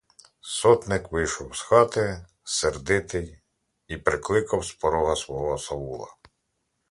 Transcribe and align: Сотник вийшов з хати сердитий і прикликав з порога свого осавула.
Сотник 0.41 1.11
вийшов 1.11 1.55
з 1.55 1.61
хати 1.61 2.25
сердитий 2.43 3.41
і 3.87 3.97
прикликав 3.97 4.65
з 4.65 4.73
порога 4.73 5.15
свого 5.15 5.47
осавула. 5.51 6.07